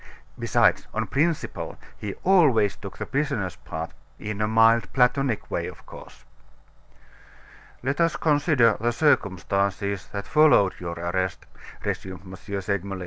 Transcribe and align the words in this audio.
Besides, 0.39 0.87
on 0.95 1.05
principle, 1.05 1.77
he 1.95 2.15
always 2.23 2.75
took 2.75 2.97
the 2.97 3.05
prisoner's 3.05 3.55
part, 3.57 3.91
in 4.17 4.41
a 4.41 4.47
mild, 4.47 4.91
Platonic 4.93 5.51
way, 5.51 5.67
of 5.67 5.85
course. 5.85 6.25
"Let 7.83 8.01
us 8.01 8.15
consider 8.15 8.77
the 8.81 8.93
circumstances 8.93 10.07
that 10.07 10.25
followed 10.25 10.73
your 10.79 10.95
arrest," 10.97 11.45
resumed 11.83 12.21
M. 12.25 12.35
Segmuller. 12.61 12.99